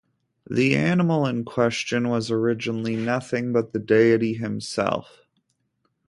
[0.49, 5.19] The animal in question was originally nothing but the deity himself.